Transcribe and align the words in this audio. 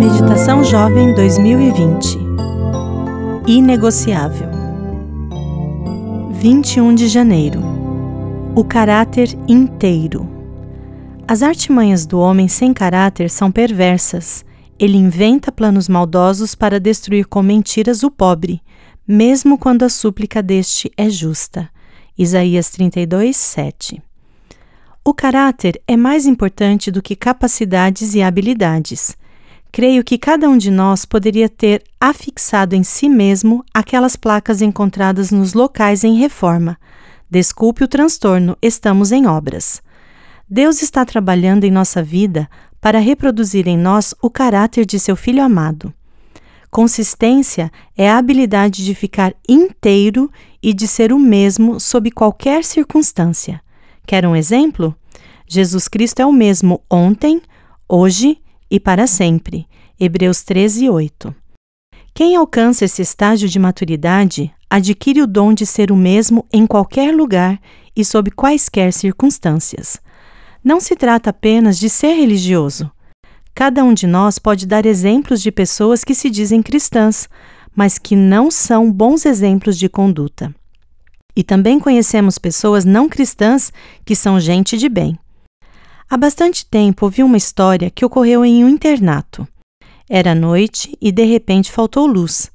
Meditação 0.00 0.64
Jovem 0.64 1.14
2020 1.14 2.18
Inegociável 3.46 4.48
21 6.32 6.94
de 6.94 7.06
janeiro 7.06 7.60
O 8.56 8.64
caráter 8.64 9.28
inteiro 9.46 10.26
As 11.28 11.42
artimanhas 11.42 12.06
do 12.06 12.18
homem 12.18 12.48
sem 12.48 12.72
caráter 12.72 13.28
são 13.28 13.52
perversas. 13.52 14.42
Ele 14.78 14.96
inventa 14.96 15.52
planos 15.52 15.86
maldosos 15.86 16.54
para 16.54 16.80
destruir 16.80 17.26
com 17.26 17.42
mentiras 17.42 18.02
o 18.02 18.10
pobre, 18.10 18.62
mesmo 19.06 19.58
quando 19.58 19.82
a 19.82 19.90
súplica 19.90 20.42
deste 20.42 20.90
é 20.96 21.10
justa. 21.10 21.68
Isaías 22.16 22.70
32, 22.70 23.36
7 23.36 24.02
o 25.02 25.14
caráter 25.14 25.80
é 25.88 25.96
mais 25.96 26.26
importante 26.26 26.90
do 26.90 27.00
que 27.00 27.16
capacidades 27.16 28.14
e 28.14 28.22
habilidades. 28.22 29.16
Creio 29.72 30.02
que 30.02 30.18
cada 30.18 30.48
um 30.48 30.58
de 30.58 30.70
nós 30.70 31.04
poderia 31.04 31.48
ter 31.48 31.82
afixado 32.00 32.74
em 32.74 32.82
si 32.82 33.08
mesmo 33.08 33.64
aquelas 33.72 34.16
placas 34.16 34.60
encontradas 34.60 35.30
nos 35.30 35.54
locais 35.54 36.02
em 36.02 36.16
reforma. 36.16 36.76
Desculpe 37.30 37.84
o 37.84 37.88
transtorno, 37.88 38.56
estamos 38.60 39.12
em 39.12 39.26
obras. 39.26 39.80
Deus 40.48 40.82
está 40.82 41.04
trabalhando 41.04 41.62
em 41.62 41.70
nossa 41.70 42.02
vida 42.02 42.50
para 42.80 42.98
reproduzir 42.98 43.68
em 43.68 43.78
nós 43.78 44.12
o 44.20 44.28
caráter 44.28 44.84
de 44.84 44.98
seu 44.98 45.14
Filho 45.14 45.42
amado. 45.42 45.94
Consistência 46.68 47.70
é 47.96 48.10
a 48.10 48.18
habilidade 48.18 48.84
de 48.84 48.94
ficar 48.94 49.32
inteiro 49.48 50.30
e 50.60 50.72
de 50.72 50.88
ser 50.88 51.12
o 51.12 51.18
mesmo 51.18 51.78
sob 51.78 52.10
qualquer 52.10 52.64
circunstância. 52.64 53.60
Quer 54.04 54.26
um 54.26 54.34
exemplo? 54.34 54.94
Jesus 55.46 55.86
Cristo 55.86 56.20
é 56.20 56.26
o 56.26 56.32
mesmo 56.32 56.80
ontem, 56.90 57.40
hoje 57.88 58.38
e 58.70 58.78
para 58.78 59.06
sempre. 59.06 59.66
Hebreus 59.98 60.42
13, 60.42 60.88
8. 60.88 61.34
Quem 62.14 62.36
alcança 62.36 62.84
esse 62.84 63.02
estágio 63.02 63.48
de 63.48 63.58
maturidade 63.58 64.52
adquire 64.68 65.20
o 65.20 65.26
dom 65.26 65.52
de 65.52 65.66
ser 65.66 65.90
o 65.90 65.96
mesmo 65.96 66.46
em 66.52 66.66
qualquer 66.66 67.14
lugar 67.14 67.60
e 67.96 68.04
sob 68.04 68.30
quaisquer 68.30 68.92
circunstâncias. 68.92 69.98
Não 70.62 70.78
se 70.78 70.94
trata 70.94 71.30
apenas 71.30 71.78
de 71.78 71.88
ser 71.88 72.14
religioso. 72.14 72.90
Cada 73.54 73.82
um 73.82 73.92
de 73.92 74.06
nós 74.06 74.38
pode 74.38 74.66
dar 74.66 74.86
exemplos 74.86 75.42
de 75.42 75.50
pessoas 75.50 76.04
que 76.04 76.14
se 76.14 76.30
dizem 76.30 76.62
cristãs, 76.62 77.28
mas 77.74 77.98
que 77.98 78.14
não 78.14 78.50
são 78.50 78.90
bons 78.90 79.26
exemplos 79.26 79.76
de 79.76 79.88
conduta. 79.88 80.54
E 81.34 81.42
também 81.42 81.78
conhecemos 81.78 82.38
pessoas 82.38 82.84
não 82.84 83.08
cristãs 83.08 83.72
que 84.04 84.14
são 84.14 84.38
gente 84.38 84.76
de 84.76 84.88
bem. 84.88 85.18
Há 86.12 86.16
bastante 86.16 86.66
tempo 86.66 87.04
ouvi 87.04 87.22
uma 87.22 87.36
história 87.36 87.88
que 87.88 88.04
ocorreu 88.04 88.44
em 88.44 88.64
um 88.64 88.68
internato. 88.68 89.46
Era 90.08 90.34
noite 90.34 90.98
e 91.00 91.12
de 91.12 91.22
repente 91.22 91.70
faltou 91.70 92.04
luz. 92.04 92.50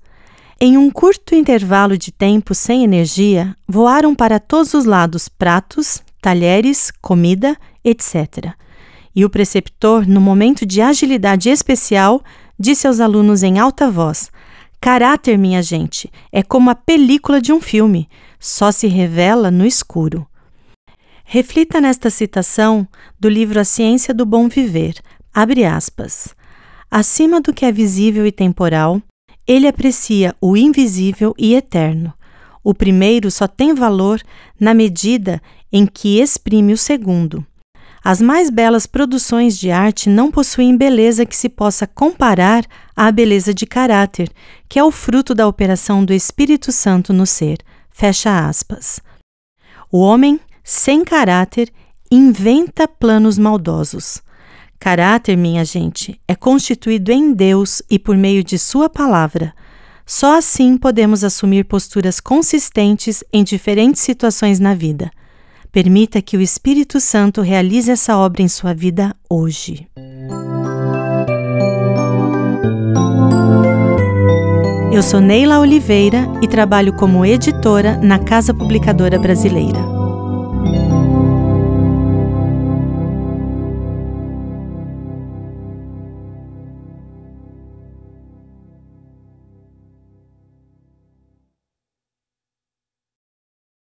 Em 0.60 0.76
um 0.76 0.92
curto 0.92 1.34
intervalo 1.34 1.98
de 1.98 2.12
tempo 2.12 2.54
sem 2.54 2.84
energia, 2.84 3.56
voaram 3.66 4.14
para 4.14 4.42
todos 4.42 4.74
os 4.74 4.84
lados 4.84 5.30
pratos, 5.30 6.04
talheres, 6.22 6.92
comida, 7.02 7.56
etc. 7.82 8.52
E 9.16 9.24
o 9.24 9.30
preceptor, 9.30 10.06
no 10.06 10.20
momento 10.20 10.66
de 10.66 10.82
agilidade 10.82 11.48
especial, 11.50 12.22
disse 12.60 12.88
aos 12.88 13.00
alunos 13.00 13.42
em 13.42 13.58
alta 13.58 13.90
voz: 13.90 14.30
Caráter, 14.82 15.38
minha 15.38 15.64
gente, 15.64 16.12
é 16.30 16.44
como 16.44 16.70
a 16.70 16.76
película 16.76 17.40
de 17.40 17.54
um 17.54 17.62
filme, 17.62 18.10
só 18.38 18.70
se 18.70 18.88
revela 18.88 19.50
no 19.50 19.66
escuro. 19.66 20.28
Reflita 21.28 21.82
nesta 21.82 22.12
citação 22.12 22.88
do 23.20 23.28
livro 23.28 23.60
A 23.60 23.64
Ciência 23.64 24.14
do 24.14 24.28
Bom 24.28 24.48
Viver. 24.48 24.94
Abre 25.34 25.66
aspas. 25.66 26.36
Acima 26.90 27.42
do 27.42 27.52
que 27.52 27.66
é 27.66 27.72
visível 27.72 28.28
e 28.28 28.32
temporal, 28.32 29.02
ele 29.48 29.68
aprecia 29.68 30.36
o 30.40 30.56
invisível 30.56 31.34
e 31.36 31.56
eterno. 31.56 32.14
O 32.64 32.76
primeiro 32.76 33.32
só 33.32 33.48
tem 33.48 33.74
valor 33.74 34.22
na 34.60 34.72
medida 34.76 35.42
em 35.72 35.88
que 35.88 36.20
exprime 36.22 36.74
o 36.74 36.78
segundo. 36.78 37.44
As 38.04 38.22
mais 38.22 38.52
belas 38.52 38.86
produções 38.86 39.58
de 39.58 39.72
arte 39.72 40.12
não 40.12 40.30
possuem 40.30 40.78
beleza 40.78 41.26
que 41.26 41.36
se 41.36 41.50
possa 41.50 41.88
comparar 41.88 42.64
à 42.96 43.12
beleza 43.12 43.52
de 43.52 43.66
caráter, 43.66 44.32
que 44.70 44.78
é 44.78 44.84
o 44.84 44.92
fruto 44.92 45.34
da 45.34 45.48
operação 45.48 46.06
do 46.06 46.14
Espírito 46.14 46.72
Santo 46.72 47.12
no 47.12 47.26
ser. 47.26 47.58
Fecha 47.90 48.48
aspas. 48.48 49.00
O 49.92 50.00
homem, 50.00 50.40
sem 50.68 51.06
caráter, 51.06 51.72
inventa 52.12 52.88
planos 52.88 53.38
maldosos. 53.38 54.20
Caráter, 54.80 55.38
minha 55.38 55.64
gente, 55.64 56.20
é 56.28 56.34
constituído 56.34 57.12
em 57.12 57.32
Deus 57.32 57.84
e 57.88 58.00
por 58.00 58.18
meio 58.18 58.44
de 58.44 58.58
Sua 58.58 58.90
palavra. 58.90 59.54
Só 60.08 60.38
assim 60.38 60.76
podemos 60.76 61.24
assumir 61.24 61.66
posturas 61.66 62.20
consistentes 62.20 63.24
em 63.32 63.44
diferentes 63.44 64.02
situações 64.02 64.60
na 64.60 64.74
vida. 64.74 65.12
Permita 65.72 66.20
que 66.20 66.36
o 66.36 66.42
Espírito 66.42 67.00
Santo 67.00 67.42
realize 67.42 67.92
essa 67.92 68.18
obra 68.18 68.42
em 68.42 68.48
sua 68.48 68.74
vida 68.74 69.16
hoje. 69.30 69.88
Eu 74.92 75.04
sou 75.04 75.20
Neila 75.20 75.60
Oliveira 75.60 76.26
e 76.42 76.48
trabalho 76.48 76.94
como 76.94 77.26
editora 77.26 77.98
na 77.98 78.18
Casa 78.18 78.54
Publicadora 78.54 79.20
Brasileira. 79.20 79.95